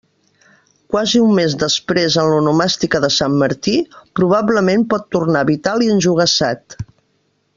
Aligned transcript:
Quasi 0.93 1.19
un 1.25 1.33
mes 1.39 1.55
després 1.63 2.15
en 2.21 2.29
l'onomàstica 2.31 3.01
de 3.03 3.11
Sant 3.17 3.37
Martí, 3.43 3.75
probablement 4.21 4.87
pot 4.95 5.07
tornar 5.17 5.47
vital 5.53 5.85
i 5.89 5.93
enjogassat. 5.99 6.79